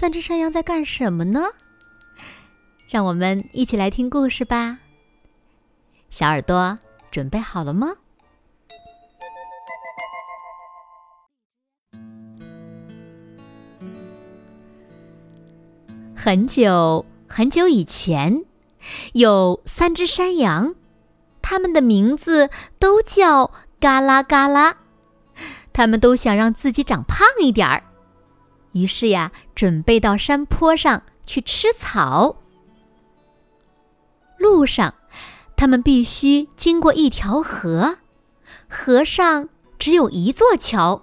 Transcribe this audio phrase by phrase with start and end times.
[0.00, 1.42] 三只山羊在干什么呢？
[2.88, 4.78] 让我们一起来听故事吧。
[6.08, 6.78] 小耳朵
[7.10, 7.92] 准备好了吗？
[16.16, 18.46] 很久很久以前，
[19.12, 20.74] 有三只山羊，
[21.42, 22.48] 它们的名字
[22.78, 24.78] 都叫嘎啦嘎啦。
[25.74, 27.84] 它们都想让自己长胖一点儿。
[28.72, 32.36] 于是呀，准备到山坡上去吃草。
[34.38, 34.94] 路上，
[35.56, 37.98] 他们必须经过一条河，
[38.68, 41.02] 河上只有一座桥，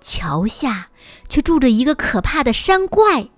[0.00, 0.88] 桥下
[1.28, 3.28] 却住着一个可怕的山怪，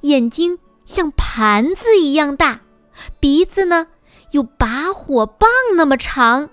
[0.00, 2.60] 眼睛像盘子一样大，
[3.20, 3.86] 鼻子呢
[4.32, 6.50] 有拔火棒那么长。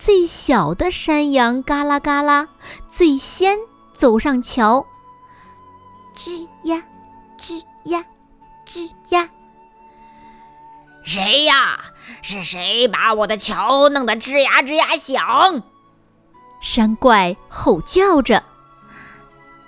[0.00, 2.48] 最小的山羊嘎啦嘎啦，
[2.90, 3.58] 最先
[3.94, 4.86] 走上桥。
[6.16, 6.82] 吱呀，
[7.38, 8.02] 吱呀，
[8.66, 9.28] 吱呀。
[11.04, 11.78] 谁呀？
[12.22, 15.62] 是谁把我的桥弄得吱呀吱呀响？
[16.62, 18.42] 山怪吼叫着。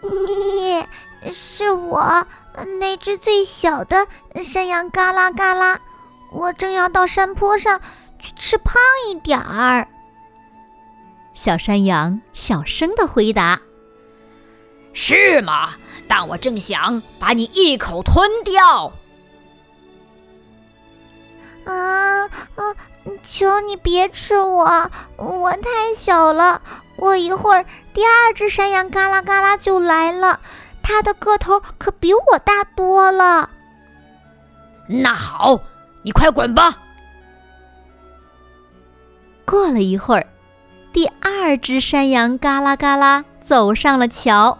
[0.01, 0.89] 咪，
[1.31, 2.27] 是我，
[2.81, 4.07] 那只最小的
[4.43, 5.79] 山羊嘎啦嘎啦。
[6.31, 7.79] 我正要到山坡上
[8.19, 8.75] 去吃胖
[9.11, 9.87] 一点儿。
[11.43, 13.61] 小山羊小声的回答
[14.95, 15.71] ：“是吗？
[16.07, 18.93] 但我正想把你一口吞掉。”
[21.67, 22.31] 啊啊！
[23.25, 26.63] 求你别吃我，我太小了。
[26.95, 30.39] 过一会儿，第二只山羊嘎啦嘎啦就来了，
[30.81, 33.51] 它的个头可比我大多了。
[34.87, 35.59] 那好，
[36.05, 36.79] 你快滚吧。
[39.45, 40.25] 过了一会儿。
[40.93, 44.59] 第二只山羊嘎啦嘎啦走上了桥，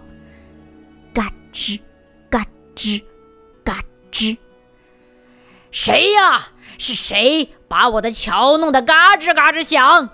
[1.13, 1.79] 嘎吱，
[2.31, 3.03] 嘎吱，
[3.63, 4.39] 嘎吱。
[5.71, 6.41] 谁呀？
[6.79, 10.09] 是谁把我的桥弄得嘎吱嘎吱响？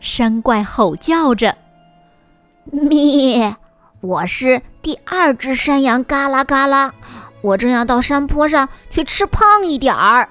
[0.00, 1.56] 山怪吼叫着
[2.70, 3.56] ：“咪，
[4.00, 6.94] 我是第二只山羊嘎啦嘎啦，
[7.42, 10.28] 我正要到山坡上去吃胖一点儿。”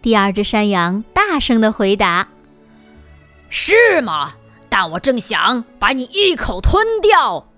[0.00, 2.26] 第二只山羊大声的回答。
[3.50, 4.34] 是吗？
[4.70, 7.48] 但我正想把你一口吞掉。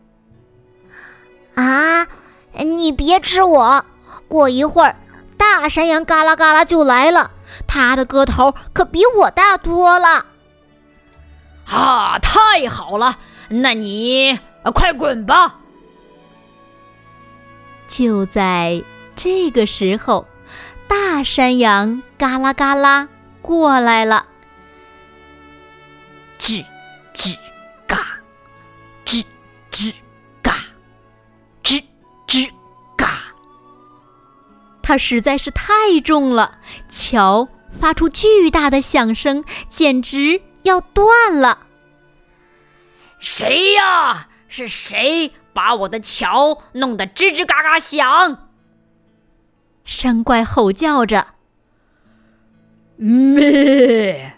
[1.55, 2.07] 啊！
[2.53, 3.85] 你别吃我！
[4.29, 4.97] 过一会儿，
[5.37, 7.33] 大山羊嘎啦嘎啦就来了，
[7.67, 10.27] 它的个头可比我大多了。
[11.67, 12.19] 啊！
[12.21, 13.17] 太好了，
[13.49, 14.39] 那你
[14.75, 15.57] 快滚吧！
[17.89, 18.85] 就在
[19.17, 20.27] 这个时候，
[20.87, 23.09] 大山羊嘎啦嘎啦
[23.43, 24.27] 过来了。
[27.21, 27.37] 吱吱
[27.87, 27.99] 嘎，
[29.05, 29.23] 吱
[29.71, 29.95] 吱
[30.43, 30.55] 嘎，
[31.63, 31.85] 吱
[32.27, 32.51] 吱
[32.97, 33.11] 嘎。
[34.83, 37.47] 它实在是太重了，桥
[37.79, 41.67] 发出巨大的响声，简直要断了。
[43.19, 44.29] 谁呀？
[44.49, 48.49] 是谁把我的桥弄得吱吱嘎嘎响？
[49.85, 51.35] 山怪吼叫着
[52.97, 54.37] ：“咩！”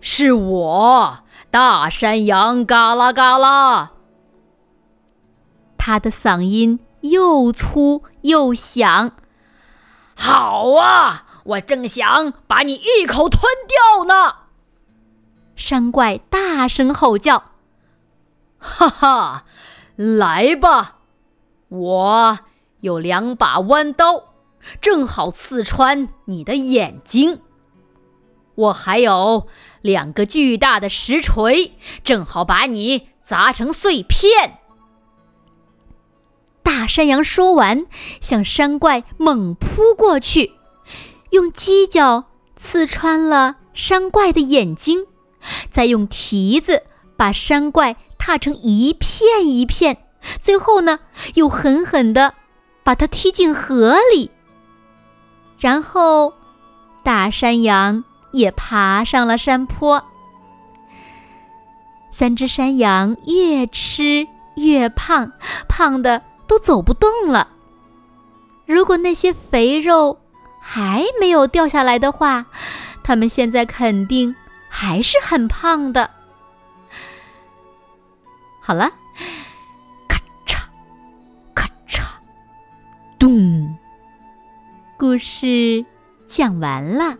[0.00, 1.23] 是我，
[1.54, 3.92] 大山羊嘎啦嘎啦。
[5.78, 9.12] 他的嗓音又粗又响。
[10.16, 14.34] 好啊，我正想把你一口吞掉呢。
[15.54, 17.44] 山怪大声吼叫
[18.58, 19.44] ：“哈哈，
[19.94, 20.96] 来吧，
[21.68, 22.38] 我
[22.80, 24.24] 有两把弯刀，
[24.80, 27.40] 正好刺穿你的眼睛。”
[28.56, 29.48] 我还有
[29.84, 34.60] 两个巨大的石锤，正好把你砸成碎片。
[36.62, 37.84] 大山羊说完，
[38.18, 40.52] 向山怪猛扑过去，
[41.32, 42.24] 用犄角
[42.56, 45.06] 刺穿了山怪的眼睛，
[45.70, 46.84] 再用蹄子
[47.18, 49.98] 把山怪踏成一片一片，
[50.40, 51.00] 最后呢，
[51.34, 52.32] 又狠狠地
[52.82, 54.30] 把它踢进河里。
[55.58, 56.32] 然后，
[57.02, 58.02] 大山羊。
[58.34, 60.04] 也爬上了山坡。
[62.10, 64.26] 三只山羊越吃
[64.56, 65.32] 越胖，
[65.68, 67.48] 胖的都走不动了。
[68.66, 70.18] 如果那些肥肉
[70.60, 72.44] 还没有掉下来的话，
[73.02, 74.34] 他们现在肯定
[74.68, 76.10] 还是很胖的。
[78.60, 78.90] 好了，
[80.08, 80.58] 咔嚓，
[81.54, 82.02] 咔嚓，
[83.18, 83.76] 咚，
[84.96, 85.84] 故事
[86.26, 87.16] 讲完了。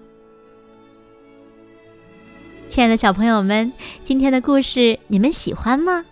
[2.75, 3.73] 亲爱的小朋友们，
[4.03, 6.05] 今天的故事你们喜欢吗？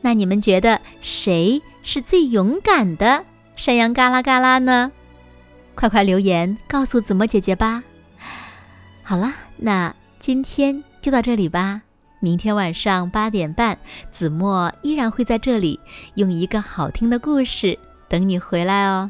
[0.00, 4.90] 那你们觉得谁是最勇敢的山羊嘎啦嘎啦呢？
[5.76, 7.84] 快快留言告诉子墨姐姐吧。
[9.04, 11.82] 好了，那今天就到这里吧。
[12.18, 13.78] 明天晚上八点半，
[14.10, 15.78] 子墨依然会在这里，
[16.14, 17.78] 用一个好听的故事
[18.08, 19.08] 等你回来哦。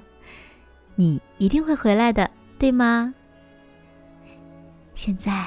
[0.97, 3.15] 你一定会回来的，对吗？
[4.95, 5.47] 现在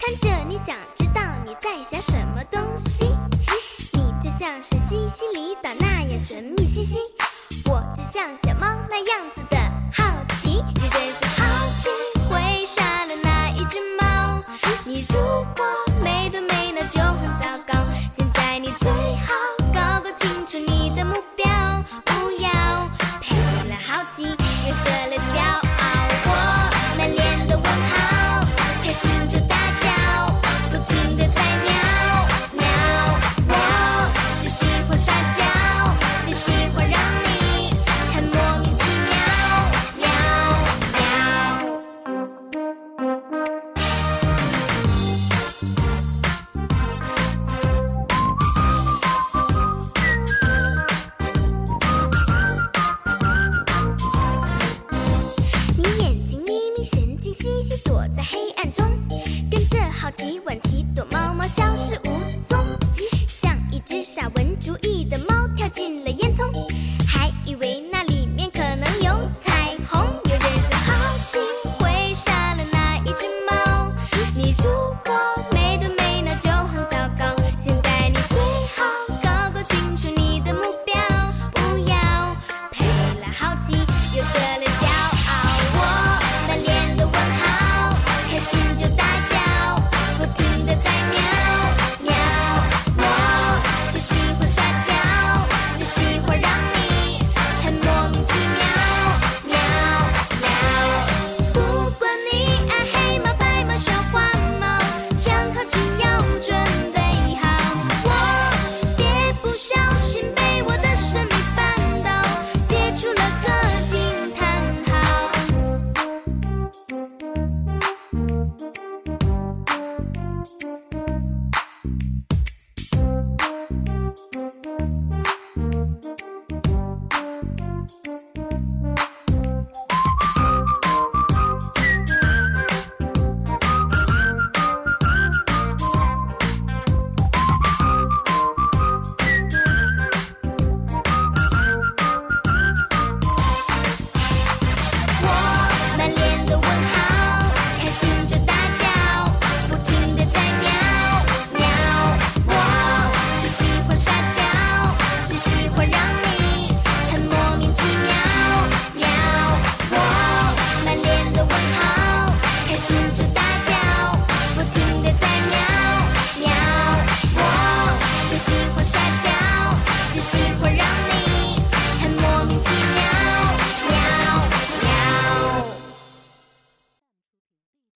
[0.00, 3.04] 看着你想知道你在想什么东西。
[3.92, 5.47] 你就像是西西里